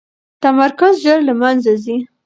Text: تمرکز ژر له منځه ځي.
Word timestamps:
تمرکز 0.43 0.93
ژر 1.03 1.19
له 1.27 1.33
منځه 1.41 1.71
ځي. 1.83 1.97